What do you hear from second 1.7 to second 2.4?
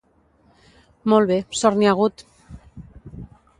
n'hi ha hagut!